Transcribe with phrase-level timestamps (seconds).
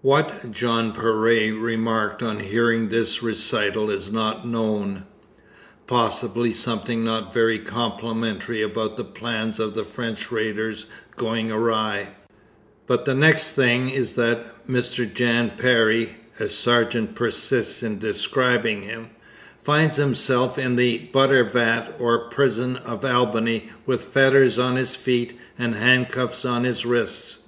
[0.00, 5.06] What Jean Péré remarked on hearing this recital is not known
[5.88, 12.10] possibly something not very complimentary about the plans of the French raiders going awry;
[12.86, 19.10] but the next thing is that Mr Jan Parry as Sargeant persists in describing him
[19.60, 25.36] finds himself in 'the butter vat' or prison of Albany with fetters on his feet
[25.58, 27.40] and handcuffs on his wrists.